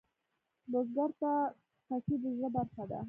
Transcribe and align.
بزګر 0.71 1.09
ته 1.21 1.31
پټی 1.87 2.15
د 2.23 2.25
زړۀ 2.37 2.49
برخه 2.55 2.83
ده 2.91 2.99